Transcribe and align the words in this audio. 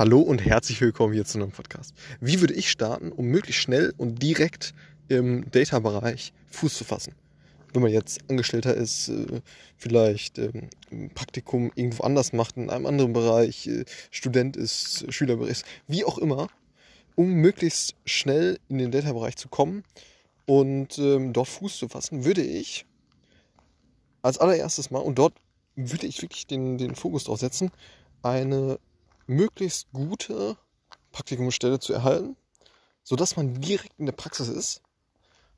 Hallo 0.00 0.20
und 0.20 0.42
herzlich 0.42 0.80
willkommen 0.80 1.12
hier 1.12 1.26
zu 1.26 1.36
einem 1.36 1.50
Podcast. 1.50 1.92
Wie 2.22 2.40
würde 2.40 2.54
ich 2.54 2.70
starten, 2.70 3.12
um 3.12 3.26
möglichst 3.26 3.60
schnell 3.60 3.92
und 3.98 4.22
direkt 4.22 4.72
im 5.08 5.50
Data-Bereich 5.50 6.32
Fuß 6.48 6.72
zu 6.72 6.84
fassen? 6.84 7.14
Wenn 7.74 7.82
man 7.82 7.92
jetzt 7.92 8.18
Angestellter 8.30 8.74
ist, 8.74 9.10
äh, 9.10 9.42
vielleicht 9.76 10.38
ähm, 10.38 10.70
ein 10.90 11.10
Praktikum 11.10 11.70
irgendwo 11.74 12.04
anders 12.04 12.32
macht, 12.32 12.56
in 12.56 12.70
einem 12.70 12.86
anderen 12.86 13.12
Bereich, 13.12 13.66
äh, 13.66 13.84
Student 14.10 14.56
ist, 14.56 15.04
Schüler 15.12 15.38
ist, 15.46 15.66
wie 15.86 16.06
auch 16.06 16.16
immer, 16.16 16.48
um 17.14 17.34
möglichst 17.34 17.94
schnell 18.06 18.58
in 18.70 18.78
den 18.78 18.92
Data-Bereich 18.92 19.36
zu 19.36 19.48
kommen 19.48 19.84
und 20.46 20.98
ähm, 20.98 21.34
dort 21.34 21.48
Fuß 21.48 21.76
zu 21.76 21.88
fassen, 21.88 22.24
würde 22.24 22.42
ich 22.42 22.86
als 24.22 24.38
allererstes 24.38 24.90
mal, 24.90 25.00
und 25.00 25.18
dort 25.18 25.34
würde 25.76 26.06
ich 26.06 26.22
wirklich 26.22 26.46
den, 26.46 26.78
den 26.78 26.94
Fokus 26.94 27.24
drauf 27.24 27.38
setzen, 27.38 27.70
eine 28.22 28.78
möglichst 29.26 29.90
gute 29.92 30.56
Praktikumsstelle 31.12 31.78
zu 31.78 31.92
erhalten, 31.92 32.36
sodass 33.02 33.36
man 33.36 33.60
direkt 33.60 33.98
in 33.98 34.06
der 34.06 34.12
Praxis 34.12 34.48
ist 34.48 34.82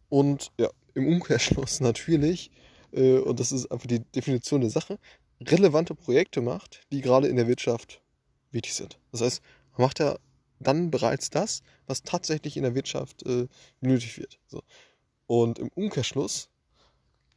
und 0.08 0.52
ja, 0.58 0.70
im 0.94 1.08
Umkehrschluss 1.08 1.80
natürlich, 1.80 2.50
äh, 2.92 3.18
und 3.18 3.40
das 3.40 3.52
ist 3.52 3.70
einfach 3.70 3.86
die 3.86 4.00
Definition 4.00 4.60
der 4.60 4.70
Sache, 4.70 4.98
relevante 5.40 5.94
Projekte 5.94 6.40
macht, 6.40 6.86
die 6.92 7.00
gerade 7.00 7.28
in 7.28 7.36
der 7.36 7.48
Wirtschaft 7.48 8.00
wichtig 8.50 8.74
sind. 8.74 8.98
Das 9.10 9.20
heißt, 9.20 9.42
man 9.76 9.86
macht 9.86 9.98
ja 9.98 10.18
dann 10.60 10.90
bereits 10.90 11.30
das, 11.30 11.62
was 11.86 12.02
tatsächlich 12.02 12.56
in 12.56 12.62
der 12.62 12.74
Wirtschaft 12.74 13.24
äh, 13.24 13.48
benötigt 13.80 14.18
wird. 14.18 14.38
So. 14.46 14.62
Und 15.26 15.58
im 15.58 15.68
Umkehrschluss 15.74 16.50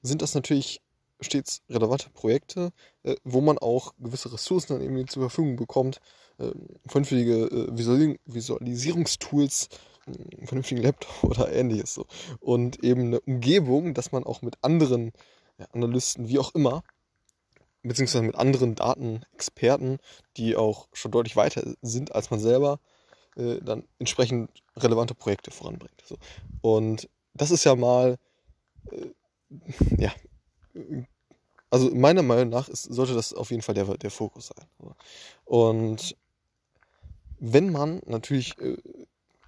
sind 0.02 0.22
das 0.22 0.36
natürlich 0.36 0.82
stets 1.22 1.62
relevante 1.70 2.10
Projekte, 2.10 2.72
äh, 3.04 3.16
wo 3.24 3.42
man 3.42 3.58
auch 3.58 3.94
gewisse 4.00 4.32
Ressourcen 4.32 4.74
dann 4.74 4.82
irgendwie 4.82 5.06
zur 5.06 5.24
Verfügung 5.24 5.56
bekommt, 5.56 6.00
äh, 6.38 6.52
vernünftige 6.88 7.46
äh, 7.46 7.78
Visualisierungstools, 8.26 9.70
einen 10.08 10.48
vernünftigen 10.48 10.82
Laptop 10.82 11.24
oder 11.24 11.52
ähnliches. 11.52 11.94
So. 11.94 12.06
Und 12.40 12.84
eben 12.84 13.02
eine 13.02 13.22
Umgebung, 13.22 13.94
dass 13.94 14.12
man 14.12 14.24
auch 14.24 14.42
mit 14.42 14.56
anderen 14.62 15.12
ja, 15.58 15.66
Analysten, 15.72 16.28
wie 16.28 16.40
auch 16.40 16.54
immer, 16.54 16.84
beziehungsweise 17.84 18.24
mit 18.24 18.36
anderen 18.36 18.76
Datenexperten, 18.76 20.00
die 20.38 20.56
auch 20.56 20.88
schon 20.94 21.12
deutlich 21.12 21.36
weiter 21.36 21.76
sind 21.82 22.14
als 22.14 22.32
man 22.32 22.40
selber, 22.40 22.80
äh, 23.36 23.62
dann 23.62 23.88
entsprechend 24.00 24.50
relevante 24.76 25.16
Projekte 25.16 25.52
voranbringt. 25.52 26.02
So. 26.06 26.18
Und 26.62 27.10
das 27.34 27.52
ist 27.52 27.64
ja 27.64 27.76
mal, 27.76 28.18
äh, 28.92 29.10
ja, 29.98 30.12
also 31.70 31.94
meiner 31.94 32.24
Meinung 32.24 32.50
nach 32.50 32.70
ist, 32.70 32.84
sollte 32.84 33.14
das 33.14 33.34
auf 33.34 33.52
jeden 33.52 33.62
Fall 33.62 33.76
der, 33.76 33.86
der 33.98 34.12
Fokus 34.12 34.48
sein. 34.48 34.66
Und 35.44 36.16
wenn 37.40 37.72
man 37.72 38.02
natürlich, 38.06 38.58
äh, 38.60 38.78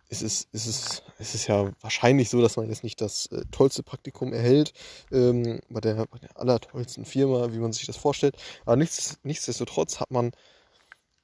es, 0.09 0.21
ist, 0.21 0.49
es, 0.51 0.67
ist, 0.67 1.03
es 1.19 1.35
ist 1.35 1.47
ja 1.47 1.71
wahrscheinlich 1.81 2.29
so, 2.29 2.41
dass 2.41 2.57
man 2.57 2.67
jetzt 2.69 2.83
nicht 2.83 3.01
das 3.01 3.27
äh, 3.27 3.43
tollste 3.51 3.83
Praktikum 3.83 4.33
erhält, 4.33 4.73
ähm, 5.11 5.61
bei, 5.69 5.79
der, 5.79 6.05
bei 6.07 6.19
der 6.19 6.37
allertollsten 6.37 7.05
Firma, 7.05 7.53
wie 7.53 7.59
man 7.59 7.73
sich 7.73 7.85
das 7.85 7.97
vorstellt. 7.97 8.35
Aber 8.65 8.75
nichts, 8.75 9.19
nichtsdestotrotz 9.23 9.99
hat 9.99 10.11
man, 10.11 10.31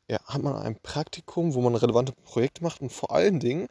ja, 0.09 0.19
hat 0.25 0.41
man 0.41 0.55
ein 0.55 0.79
Praktikum, 0.79 1.53
wo 1.53 1.61
man 1.61 1.75
relevante 1.75 2.13
Projekte 2.13 2.63
macht 2.63 2.81
und 2.81 2.91
vor 2.91 3.11
allen 3.11 3.39
Dingen 3.39 3.67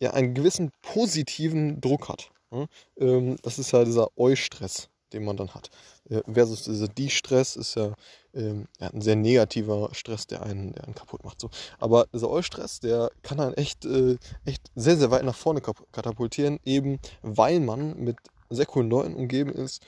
ja, 0.00 0.10
einen 0.10 0.34
gewissen 0.34 0.72
positiven 0.82 1.80
Druck 1.80 2.08
hat. 2.08 2.30
Ne? 2.50 2.68
Ähm, 2.98 3.36
das 3.42 3.58
ist 3.58 3.72
ja 3.72 3.84
dieser 3.84 4.08
Eu-Stress 4.16 4.88
den 5.12 5.24
man 5.24 5.36
dann 5.36 5.54
hat. 5.54 5.70
Äh, 6.08 6.22
versus 6.32 6.64
dieser 6.64 6.88
Die-Stress 6.88 7.56
ist 7.56 7.74
ja, 7.76 7.94
ähm, 8.34 8.66
ja, 8.80 8.88
ein 8.88 9.00
sehr 9.00 9.16
negativer 9.16 9.90
Stress, 9.92 10.26
der 10.26 10.42
einen, 10.42 10.72
der 10.72 10.84
einen 10.84 10.94
kaputt 10.94 11.24
macht. 11.24 11.40
So. 11.40 11.50
Aber 11.78 12.06
dieser 12.12 12.30
Eu-Stress, 12.30 12.80
der 12.80 13.10
kann 13.22 13.40
einen 13.40 13.54
echt, 13.54 13.84
äh, 13.84 14.16
echt 14.44 14.70
sehr, 14.74 14.96
sehr 14.96 15.10
weit 15.10 15.24
nach 15.24 15.36
vorne 15.36 15.60
katapultieren, 15.60 16.58
eben 16.64 16.98
weil 17.22 17.60
man 17.60 17.96
mit 17.96 18.16
sehr 18.50 18.66
coolen 18.66 18.90
Leuten 18.90 19.14
umgeben 19.14 19.50
ist, 19.50 19.82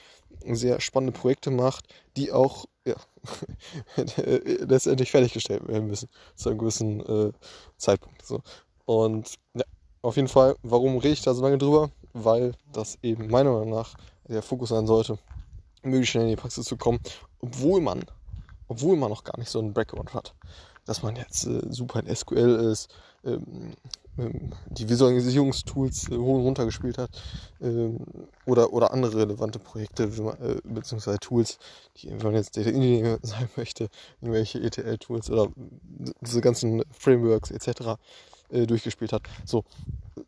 sehr 0.45 0.79
spannende 0.79 1.17
Projekte 1.17 1.51
macht, 1.51 1.85
die 2.17 2.31
auch 2.31 2.65
ja, 2.85 2.95
letztendlich 4.25 5.11
fertiggestellt 5.11 5.67
werden 5.67 5.87
müssen 5.87 6.09
zu 6.35 6.49
einem 6.49 6.59
gewissen 6.59 7.01
äh, 7.05 7.31
Zeitpunkt. 7.77 8.25
So. 8.25 8.41
Und 8.85 9.35
ja, 9.53 9.63
auf 10.01 10.15
jeden 10.15 10.27
Fall, 10.27 10.55
warum 10.63 10.97
rede 10.97 11.13
ich 11.13 11.21
da 11.21 11.33
so 11.33 11.41
lange 11.41 11.57
drüber? 11.57 11.91
Weil 12.13 12.53
das 12.71 12.97
eben 13.01 13.27
meiner 13.27 13.51
Meinung 13.51 13.69
nach 13.69 13.95
der 14.29 14.41
Fokus 14.41 14.69
sein 14.69 14.87
sollte, 14.87 15.17
möglichst 15.83 16.11
schnell 16.11 16.25
in 16.25 16.29
die 16.29 16.35
Praxis 16.35 16.65
zu 16.65 16.77
kommen, 16.77 16.99
obwohl 17.39 17.81
man, 17.81 18.03
obwohl 18.67 18.95
man 18.95 19.09
noch 19.09 19.23
gar 19.23 19.37
nicht 19.37 19.49
so 19.49 19.59
einen 19.59 19.73
Background 19.73 20.13
hat. 20.13 20.33
Dass 20.85 21.03
man 21.03 21.15
jetzt 21.15 21.45
äh, 21.45 21.61
super 21.69 21.99
in 21.99 22.15
SQL 22.15 22.71
ist, 22.71 22.89
ähm, 23.23 23.75
ähm, 24.19 24.51
die 24.69 24.89
Visualisierungstools 24.89 26.09
äh, 26.09 26.17
hoch 26.17 26.37
und 26.37 26.43
runter 26.43 26.65
gespielt 26.65 26.97
hat 26.97 27.09
ähm, 27.61 27.99
oder, 28.45 28.73
oder 28.73 28.91
andere 28.91 29.17
relevante 29.17 29.59
Projekte 29.59 30.03
äh, 30.03 30.61
beziehungsweise 30.63 31.19
Tools, 31.19 31.57
die, 31.97 32.09
man 32.11 32.33
jetzt 32.33 32.57
Data 32.57 32.69
Engineer 32.69 33.19
sein 33.23 33.49
möchte, 33.55 33.89
irgendwelche 34.21 34.59
ETL-Tools 34.61 35.29
oder 35.29 35.49
diese 36.21 36.41
ganzen 36.41 36.83
Frameworks 36.91 37.51
etc. 37.51 37.97
Äh, 38.51 38.65
durchgespielt 38.65 39.13
hat. 39.13 39.21
So, 39.45 39.63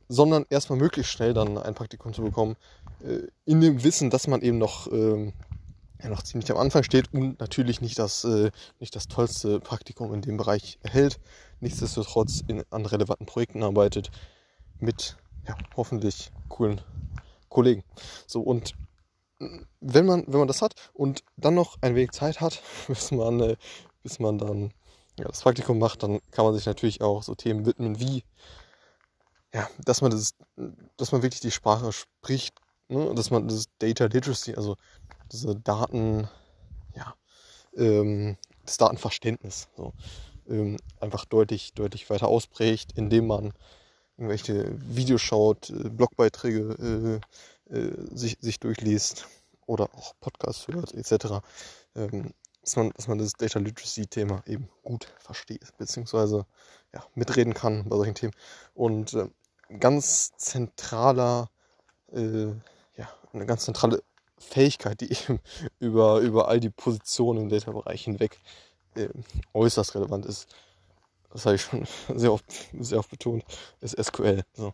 sondern 0.07 0.45
erstmal 0.51 0.77
möglichst 0.77 1.11
schnell 1.11 1.33
dann 1.33 1.57
ein 1.57 1.73
Praktikum 1.73 2.13
zu 2.13 2.21
bekommen, 2.21 2.55
äh, 3.03 3.27
in 3.45 3.61
dem 3.61 3.83
Wissen, 3.83 4.11
dass 4.11 4.27
man 4.27 4.41
eben 4.41 4.59
noch, 4.59 4.91
ähm, 4.91 5.33
ja, 6.03 6.09
noch 6.09 6.21
ziemlich 6.21 6.51
am 6.51 6.57
Anfang 6.57 6.83
steht 6.83 7.11
und 7.15 7.39
natürlich 7.39 7.81
nicht 7.81 7.97
das, 7.97 8.23
äh, 8.23 8.51
nicht 8.79 8.95
das 8.95 9.07
tollste 9.07 9.59
Praktikum 9.59 10.13
in 10.13 10.21
dem 10.21 10.37
Bereich 10.37 10.77
erhält, 10.83 11.19
nichtsdestotrotz 11.61 12.43
in, 12.47 12.63
an 12.69 12.85
relevanten 12.85 13.25
Projekten 13.25 13.63
arbeitet, 13.63 14.11
mit 14.79 15.17
ja, 15.47 15.57
hoffentlich 15.75 16.31
coolen 16.47 16.79
Kollegen. 17.49 17.83
So 18.27 18.41
und 18.41 18.75
wenn 19.79 20.05
man, 20.05 20.25
wenn 20.27 20.39
man 20.39 20.47
das 20.47 20.61
hat 20.61 20.75
und 20.93 21.23
dann 21.37 21.55
noch 21.55 21.79
ein 21.81 21.95
wenig 21.95 22.11
Zeit 22.11 22.39
hat, 22.39 22.61
bis 22.87 23.09
man, 23.09 23.39
äh, 23.39 23.55
bis 24.03 24.19
man 24.19 24.37
dann 24.37 24.71
das 25.27 25.41
Praktikum 25.41 25.79
macht, 25.79 26.03
dann 26.03 26.19
kann 26.31 26.45
man 26.45 26.53
sich 26.53 26.65
natürlich 26.65 27.01
auch 27.01 27.23
so 27.23 27.35
Themen 27.35 27.65
widmen 27.65 27.99
wie 27.99 28.23
ja, 29.53 29.69
dass 29.83 30.01
man 30.01 30.11
das, 30.11 30.33
dass 30.97 31.11
man 31.11 31.23
wirklich 31.23 31.41
die 31.41 31.51
Sprache 31.51 31.91
spricht, 31.91 32.55
ne? 32.87 33.13
dass 33.15 33.31
man 33.31 33.47
das 33.47 33.65
Data 33.79 34.05
Literacy, 34.05 34.55
also 34.55 34.77
diese 35.31 35.55
Daten, 35.55 36.29
ja, 36.95 37.15
ähm, 37.75 38.37
das 38.65 38.77
Datenverständnis 38.77 39.67
so, 39.75 39.93
ähm, 40.47 40.77
einfach 40.99 41.25
deutlich, 41.25 41.73
deutlich 41.73 42.09
weiter 42.09 42.27
ausprägt, 42.27 42.93
indem 42.95 43.27
man 43.27 43.53
irgendwelche 44.17 44.73
Videos 44.95 45.21
schaut, 45.21 45.69
äh, 45.69 45.89
Blogbeiträge 45.89 47.21
äh, 47.69 47.75
äh, 47.75 48.15
sich, 48.15 48.37
sich 48.39 48.59
durchliest 48.59 49.27
oder 49.65 49.85
auch 49.95 50.13
Podcasts 50.19 50.67
hört, 50.67 50.93
etc. 50.93 51.41
Ähm, 51.95 52.33
dass 52.61 52.75
man, 52.75 52.91
dass 52.91 53.07
man 53.07 53.17
das 53.17 53.33
Data 53.33 53.59
Literacy 53.59 54.07
Thema 54.07 54.43
eben 54.45 54.69
gut 54.83 55.11
versteht, 55.19 55.75
beziehungsweise 55.77 56.45
ja, 56.93 57.03
mitreden 57.15 57.53
kann 57.53 57.87
bei 57.87 57.95
solchen 57.95 58.15
Themen. 58.15 58.33
Und 58.73 59.13
äh, 59.13 59.29
ganz 59.79 60.31
zentraler, 60.37 61.49
äh, 62.11 62.47
ja, 62.97 63.09
eine 63.33 63.45
ganz 63.45 63.65
zentrale 63.65 64.03
Fähigkeit, 64.37 65.01
die 65.01 65.11
eben 65.11 65.39
über, 65.79 66.19
über 66.19 66.47
all 66.47 66.59
die 66.59 66.69
Positionen 66.69 67.43
im 67.43 67.49
Data-Bereich 67.49 68.03
hinweg 68.03 68.39
äh, 68.95 69.09
äußerst 69.53 69.95
relevant 69.95 70.25
ist. 70.25 70.47
Das 71.31 71.45
habe 71.45 71.55
ich 71.55 71.61
schon 71.61 71.85
sehr 72.15 72.33
oft, 72.33 72.45
sehr 72.79 72.99
oft 72.99 73.09
betont, 73.09 73.43
ist 73.79 74.01
SQL. 74.01 74.43
So. 74.53 74.73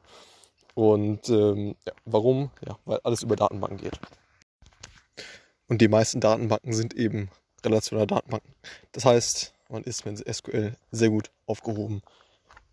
Und 0.74 1.30
ähm, 1.30 1.75
ja, 1.86 1.94
warum? 2.06 2.52
Ja, 2.66 2.78
weil 2.86 3.00
alles 3.04 3.24
über 3.24 3.36
Datenbanken 3.36 3.78
geht. 3.78 4.00
Und 5.68 5.81
die 5.81 5.88
meisten 5.88 6.22
Datenbanken 6.22 6.74
sind 6.74 6.94
eben 6.94 7.30
relationale 7.66 8.07
Datenbanken. 8.07 8.54
Das 8.92 9.06
heißt, 9.06 9.54
man 9.69 9.83
ist 9.83 10.06
mit 10.06 10.24
SQL 10.27 10.75
sehr 10.92 11.09
gut 11.09 11.31
aufgehoben 11.45 12.01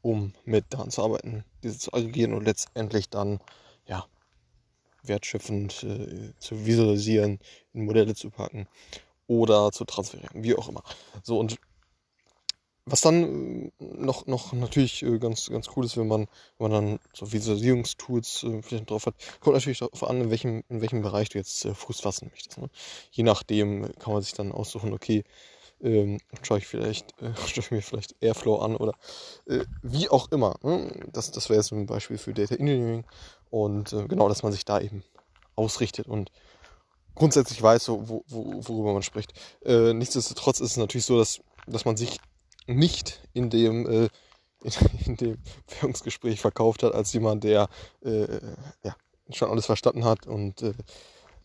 um 0.04 0.34
mit 0.44 0.66
Daten 0.69 0.90
zu 0.90 1.02
arbeiten, 1.02 1.44
diese 1.62 1.78
zu 1.78 1.92
aggregieren 1.94 2.34
und 2.34 2.44
letztendlich 2.44 3.08
dann 3.08 3.40
ja, 3.86 4.04
wertschöpfend 5.02 5.82
äh, 5.82 6.32
zu 6.38 6.66
visualisieren, 6.66 7.40
in 7.72 7.86
Modelle 7.86 8.14
zu 8.14 8.28
packen 8.28 8.69
oder 9.26 9.72
zu 9.72 9.86
transferieren, 9.86 10.44
wie 10.44 10.54
auch 10.54 10.69
immer. 10.69 10.82
So 11.22 11.38
und 11.38 11.56
was 12.86 13.00
dann 13.00 13.66
äh, 13.66 13.70
noch, 13.81 14.26
noch 14.26 14.52
natürlich 14.52 15.02
äh, 15.02 15.19
ganz, 15.19 15.48
ganz 15.50 15.69
cool 15.76 15.84
ist, 15.84 15.96
wenn 15.96 16.08
man, 16.08 16.26
wenn 16.58 16.70
man 16.70 16.72
dann 16.72 16.98
so 17.12 17.32
Visualisierungstools 17.32 18.44
äh, 18.44 18.62
vielleicht 18.62 18.90
drauf 18.90 19.06
hat, 19.06 19.14
kommt 19.40 19.54
natürlich 19.54 19.78
darauf 19.78 20.04
an, 20.04 20.20
in 20.20 20.31
welchem, 20.31 20.62
in 20.69 20.81
welchem 20.81 21.02
Bereich 21.02 21.31
du 21.31 21.38
jetzt 21.38 21.66
Fuß 21.66 22.00
fassen 22.00 22.28
möchtest. 22.31 22.58
Ne? 22.58 22.69
Je 23.10 23.25
nachdem 23.25 23.90
kann 23.98 24.12
man 24.12 24.22
sich 24.22 24.34
dann 24.34 24.52
aussuchen, 24.52 24.92
okay, 24.92 25.25
ähm, 25.81 26.19
schaue 26.42 26.58
ich 26.58 26.66
vielleicht, 26.66 27.20
äh, 27.22 27.32
ich 27.46 27.70
mir 27.70 27.82
vielleicht 27.82 28.16
Airflow 28.20 28.56
an 28.58 28.76
oder 28.76 28.94
äh, 29.46 29.64
wie 29.82 30.08
auch 30.08 30.30
immer. 30.30 30.56
Ne? 30.62 31.08
Das, 31.12 31.30
das 31.30 31.48
wäre 31.48 31.58
jetzt 31.58 31.72
ein 31.72 31.87
Beispiel 31.87 32.19
für 32.19 32.34
Data 32.34 32.54
Engineering 32.54 33.04
und 33.50 33.92
äh, 33.92 34.06
genau, 34.08 34.28
dass 34.28 34.42
man 34.42 34.52
sich 34.52 34.64
da 34.64 34.80
eben 34.80 35.04
ausrichtet 35.56 36.08
und 36.08 36.32
grundsätzlich 37.14 37.62
weiß, 37.62 37.88
wo, 37.88 38.25
wo, 38.26 38.54
worüber 38.66 38.92
man 38.92 39.02
spricht. 39.02 39.32
Äh, 39.64 39.92
nichtsdestotrotz 39.92 40.60
ist 40.60 40.72
es 40.72 40.76
natürlich 40.76 41.06
so, 41.06 41.16
dass, 41.16 41.40
dass 41.66 41.84
man 41.84 41.96
sich 41.96 42.19
nicht 42.66 43.20
in 43.32 43.50
dem, 43.50 43.87
äh, 43.87 44.08
in, 45.06 45.16
dem 45.16 45.38
Währungsgespräch 45.69 46.40
verkauft 46.40 46.82
hat, 46.82 46.94
als 46.94 47.12
jemand, 47.12 47.44
der 47.44 47.69
äh, 48.05 48.40
ja, 48.82 48.96
schon 49.31 49.50
alles 49.50 49.66
verstanden 49.66 50.05
hat 50.05 50.26
und 50.26 50.62
äh, 50.62 50.75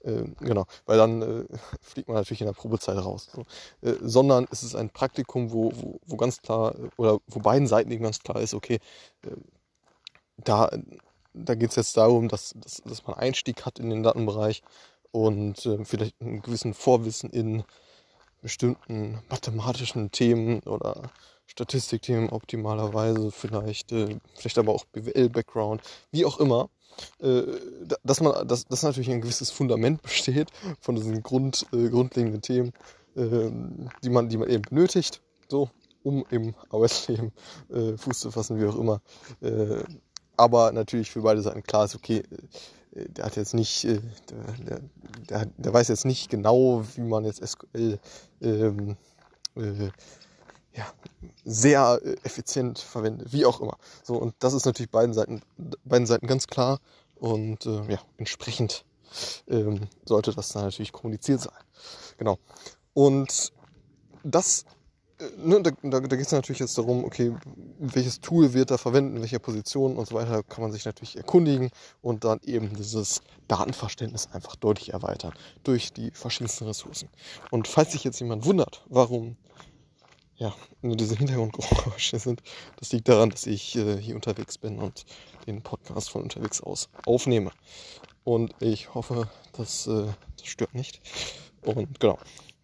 äh, 0.02 0.24
genau, 0.40 0.66
weil 0.86 0.98
dann 0.98 1.22
äh, 1.22 1.58
fliegt 1.82 2.08
man 2.08 2.16
natürlich 2.16 2.42
in 2.42 2.48
der 2.48 2.54
Probezeit 2.54 2.98
raus. 2.98 3.30
So. 3.34 3.42
Äh, 3.88 3.96
sondern 4.02 4.48
es 4.50 4.64
ist 4.64 4.76
ein 4.76 4.90
Praktikum, 4.90 5.52
wo, 5.52 5.72
wo, 5.76 6.00
wo, 6.06 6.16
ganz 6.16 6.42
klar, 6.42 6.74
oder 6.98 7.20
wo 7.28 7.40
beiden 7.40 7.68
Seiten 7.68 7.92
eben 7.92 8.04
ganz 8.04 8.20
klar 8.20 8.40
ist, 8.42 8.54
okay, 8.54 8.80
da, 10.38 10.72
da 11.34 11.56
geht 11.56 11.72
es 11.72 11.76
jetzt 11.76 11.98
darum, 11.98 12.30
dass, 12.30 12.54
dass, 12.56 12.82
dass 12.86 13.06
man 13.06 13.18
Einstieg 13.18 13.66
hat 13.66 13.80
in 13.80 13.90
den 13.90 14.04
Datenbereich 14.04 14.62
und 15.12 15.68
vielleicht 15.84 16.22
einen 16.22 16.42
gewissen 16.42 16.74
Vorwissen 16.74 17.30
in 17.30 17.64
bestimmten 18.42 19.20
mathematischen 19.30 20.12
Themen 20.12 20.62
oder 20.62 21.12
Statistikthemen 21.46 22.30
optimalerweise, 22.30 23.32
vielleicht, 23.32 23.92
äh, 23.92 24.20
vielleicht 24.36 24.58
aber 24.60 24.74
auch 24.74 24.86
BWL-Background, 24.86 25.82
wie 26.12 26.26
auch 26.26 26.40
immer. 26.40 26.70
Äh, 27.20 27.44
dass 28.04 28.22
man, 28.22 28.48
dass, 28.48 28.66
dass 28.66 28.84
natürlich 28.84 29.10
ein 29.10 29.22
gewisses 29.22 29.52
Fundament 29.52 30.02
besteht 30.04 30.50
von 30.80 30.96
diesen 30.96 31.24
Grund, 31.24 31.66
äh, 31.74 31.90
grundlegenden 31.90 32.42
Themen, 32.42 32.74
äh, 33.16 33.50
die 34.04 34.10
man, 34.10 34.30
die 34.30 34.38
man 34.38 34.50
eben 34.50 34.64
benötigt, 34.64 35.22
so, 35.48 35.70
um 36.04 36.26
im 36.30 36.54
Arbeitsleben 36.70 37.32
äh, 37.70 37.98
Fuß 37.98 38.20
zu 38.20 38.32
fassen, 38.32 38.60
wie 38.60 38.66
auch 38.66 38.78
immer. 38.78 39.02
Äh, 39.42 39.84
aber 40.38 40.72
natürlich 40.72 41.12
für 41.12 41.22
beide 41.22 41.42
Seiten 41.42 41.64
klar 41.64 41.86
ist, 41.86 41.96
okay, 41.96 42.24
der 42.92 43.26
hat 43.26 43.36
jetzt 43.36 43.54
nicht, 43.54 43.84
der, 43.84 44.00
der, 44.66 44.82
der, 45.30 45.46
der, 45.46 45.74
weiß 45.74 45.88
jetzt 45.90 46.06
nicht 46.06 46.30
genau, 46.30 46.84
wie 46.96 47.02
man 47.02 47.26
jetzt 47.26 47.46
SQL 47.48 48.00
ähm, 48.42 48.98
ja, 50.74 50.86
sehr 51.44 52.00
äh, 52.04 52.16
effizient 52.24 52.80
verwendet, 52.80 53.32
wie 53.34 53.46
auch 53.46 53.60
immer. 53.62 53.78
So, 54.04 54.16
und 54.16 54.34
das 54.40 54.54
ist 54.54 54.66
natürlich 54.66 54.92
beiden 54.92 55.14
Seiten, 55.14 55.42
beiden 55.84 56.08
Seiten 56.08 56.28
ganz 56.28 56.48
klar 56.48 56.80
und 57.16 57.66
äh, 57.66 57.92
ja, 57.92 58.00
entsprechend 58.18 58.86
ähm, 59.48 59.88
sollte 60.06 60.34
das 60.34 60.50
dann 60.50 60.64
natürlich 60.64 60.92
kommuniziert 60.92 61.42
sein. 61.42 61.64
Genau. 62.18 62.38
Und 62.94 63.52
das, 64.24 64.64
äh, 64.64 64.79
ne, 65.38 65.62
da, 65.62 65.72
da, 65.84 66.00
da 66.00 66.16
geht 66.16 66.26
es 66.26 66.32
natürlich 66.32 66.60
jetzt 66.60 66.78
darum, 66.78 67.04
okay, 67.04 67.34
welches 67.80 68.22
Tool 68.22 68.54
wird 68.54 68.72
da 68.72 68.78
verwenden, 68.78 69.18
in 69.18 69.22
welcher 69.22 69.40
Position 69.40 69.98
und 69.98 70.08
so 70.08 70.16
weiter, 70.16 70.44
kann 70.44 70.62
man 70.62 70.72
sich 70.72 70.86
natürlich 70.86 71.18
erkundigen 71.18 71.70
und 72.02 72.24
dann 72.24 72.40
eben 72.44 72.74
dieses 72.76 73.22
Datenverständnis 73.48 74.30
einfach 74.32 74.56
deutlich 74.56 74.94
erweitern 74.94 75.34
durch 75.64 75.94
die 75.94 76.12
verschiedensten 76.12 76.66
Ressourcen. 76.66 77.10
Und 77.52 77.68
falls 77.68 77.92
sich 77.92 78.04
jetzt 78.04 78.20
jemand 78.20 78.46
wundert, 78.46 78.84
warum 78.88 79.38
ja, 80.40 80.56
nur 80.82 80.96
diese 80.96 81.16
Hintergrundgeräusche 81.16 82.18
sind. 82.20 82.42
Das 82.78 82.94
liegt 82.94 83.10
daran, 83.10 83.30
dass 83.30 83.46
ich 83.46 83.76
äh, 83.76 83.98
hier 83.98 84.16
unterwegs 84.16 84.58
bin 84.58 84.80
und 84.80 85.06
den 85.46 85.62
Podcast 85.62 86.10
von 86.10 86.24
unterwegs 86.24 86.62
aus 86.62 86.88
aufnehme. 87.06 87.52
Und 88.24 88.56
ich 88.62 88.94
hoffe, 88.94 89.30
das, 89.52 89.86
äh, 89.88 90.06
das 90.38 90.48
stört 90.48 90.74
nicht. 90.74 91.02
Und 91.62 92.00
genau. 92.00 92.18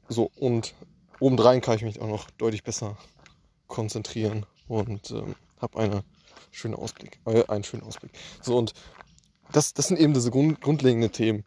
So, 0.08 0.32
und 0.38 0.74
obendrein 1.20 1.62
kann 1.62 1.76
ich 1.76 1.84
mich 1.84 2.02
auch 2.02 2.08
noch 2.08 2.30
deutlich 2.32 2.64
besser 2.64 2.98
konzentrieren 3.68 4.46
und 4.68 5.12
ähm, 5.12 5.36
habe 5.62 5.80
eine 5.80 6.04
schöne 6.52 6.78
Ausblick, 6.78 7.20
äh, 7.26 7.44
einen 7.48 7.64
schönen 7.64 7.84
Ausblick. 7.84 8.12
So, 8.42 8.58
und 8.58 8.74
das, 9.52 9.74
das 9.74 9.88
sind 9.88 10.00
eben 10.00 10.14
diese 10.14 10.32
grund, 10.32 10.62
grundlegenden 10.62 11.12
Themen, 11.12 11.44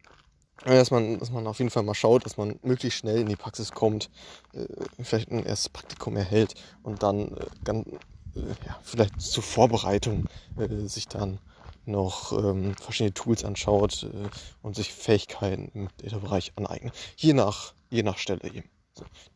dass 0.65 0.91
man, 0.91 1.19
dass 1.19 1.31
man 1.31 1.47
auf 1.47 1.59
jeden 1.59 1.71
Fall 1.71 1.83
mal 1.83 1.95
schaut, 1.95 2.25
dass 2.25 2.37
man 2.37 2.59
möglichst 2.63 2.99
schnell 2.99 3.19
in 3.19 3.27
die 3.27 3.35
Praxis 3.35 3.71
kommt, 3.71 4.09
äh, 4.53 4.65
vielleicht 5.01 5.31
ein 5.31 5.45
erstes 5.45 5.69
Praktikum 5.69 6.15
erhält 6.17 6.55
und 6.83 7.03
dann 7.03 7.35
äh, 7.35 7.45
ganz, 7.63 7.87
äh, 8.35 8.41
ja, 8.65 8.79
vielleicht 8.83 9.19
zur 9.21 9.43
Vorbereitung 9.43 10.25
äh, 10.57 10.87
sich 10.87 11.07
dann 11.07 11.39
noch 11.85 12.31
ähm, 12.31 12.75
verschiedene 12.75 13.13
Tools 13.13 13.43
anschaut 13.43 14.03
äh, 14.03 14.29
und 14.61 14.75
sich 14.75 14.93
Fähigkeiten 14.93 15.71
im 15.73 15.89
Data-Bereich 15.97 16.53
aneignet. 16.55 16.93
Je 17.15 17.33
nach, 17.33 17.73
je 17.89 18.03
nach 18.03 18.17
Stelle 18.17 18.43
eben, 18.43 18.69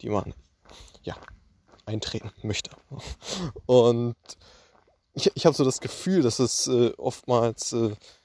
die 0.02 0.10
man 0.10 0.34
ja, 1.04 1.16
eintreten 1.86 2.32
möchte. 2.42 2.72
Und 3.66 4.16
ich, 5.14 5.32
ich 5.36 5.46
habe 5.46 5.56
so 5.56 5.64
das 5.64 5.82
Gefühl, 5.82 6.22
dass 6.22 6.40
es 6.40 6.68
äh, 6.68 6.92
oftmals 6.98 7.76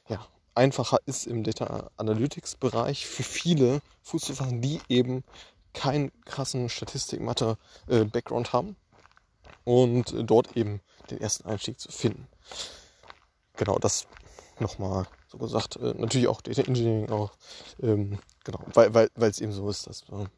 ja, 0.08 0.26
einfacher 0.54 0.98
ist 1.06 1.26
im 1.26 1.44
Data 1.44 1.90
Analytics 1.96 2.56
Bereich 2.56 3.06
für 3.06 3.22
viele 3.22 3.80
Fuß 4.02 4.22
zu 4.22 4.34
fassen, 4.34 4.60
die 4.60 4.80
eben 4.88 5.22
keinen 5.72 6.10
krassen 6.24 6.68
Statistik-Mathe-Background 6.68 8.52
haben 8.52 8.76
und 9.64 10.14
dort 10.28 10.56
eben 10.56 10.80
den 11.10 11.20
ersten 11.20 11.48
Einstieg 11.48 11.78
zu 11.78 11.92
finden. 11.92 12.26
Genau, 13.56 13.78
das 13.78 14.06
nochmal 14.58 15.06
so 15.28 15.38
gesagt. 15.38 15.76
Äh, 15.76 15.94
natürlich 15.96 16.28
auch 16.28 16.40
Data 16.40 16.62
Engineering 16.62 17.10
auch, 17.10 17.30
ähm, 17.80 18.18
genau, 18.44 18.60
weil 18.74 19.10
es 19.16 19.40
eben 19.40 19.52
so 19.52 19.68
ist, 19.68 19.86
dass 19.86 20.04
ähm, 20.10 20.28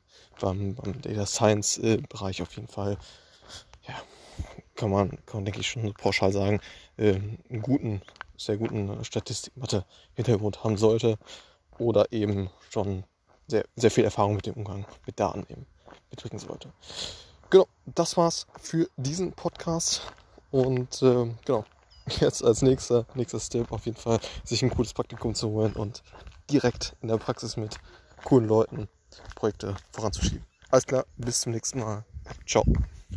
beim, 0.41 0.75
beim 0.75 1.01
Data 1.03 1.27
Science 1.27 1.79
äh, 1.79 2.03
auf 2.12 2.57
jeden 2.57 2.69
Fall, 2.69 2.97
ja, 3.87 3.95
kann 4.75 4.91
man, 4.91 5.11
kann 5.27 5.37
man 5.37 5.45
denke 5.45 5.61
ich 5.61 5.69
schon 5.69 5.93
pauschal 5.95 6.33
sagen, 6.33 6.61
äh, 6.97 7.15
einen 7.15 7.62
guten 7.62 8.03
sehr 8.41 8.57
guten 8.57 9.05
Statistik-Mathe-Hintergrund 9.05 10.65
haben 10.65 10.79
sollte 10.79 11.19
oder 11.79 12.11
eben 12.12 12.51
schon 12.71 13.05
sehr, 13.47 13.65
sehr 13.77 13.91
viel 13.91 14.05
Erfahrung 14.05 14.37
mit 14.37 14.47
dem 14.47 14.55
Umgang 14.55 14.87
mit 15.07 15.21
Daten 15.21 15.45
eben 15.49 15.67
mitbringen 16.11 16.39
sollte. 16.39 16.73
Genau, 17.51 17.67
das 17.85 18.17
war's 18.17 18.47
für 18.61 18.89
diesen 18.97 19.33
Podcast 19.33 20.03
und 20.51 21.03
äh, 21.03 21.27
genau, 21.45 21.65
jetzt 22.21 22.43
als 22.43 22.62
nächster, 22.62 23.07
nächster 23.15 23.41
Step 23.41 23.73
auf 23.73 23.87
jeden 23.87 23.99
Fall 23.99 24.21
sich 24.45 24.62
ein 24.62 24.71
cooles 24.71 24.95
Praktikum 24.95 25.35
zu 25.35 25.51
holen 25.51 25.73
und 25.75 26.03
direkt 26.51 26.97
in 27.03 27.09
der 27.09 27.19
Praxis 27.19 27.57
mit 27.57 27.77
coolen 28.25 28.49
Leuten 28.49 28.89
Projekte 29.35 29.77
voranzuschieben. 29.93 30.45
Alles 30.71 30.87
klar, 30.87 31.05
bis 31.17 31.41
zum 31.41 31.53
nächsten 31.53 31.81
Mal. 31.81 32.05
Ciao. 32.47 32.65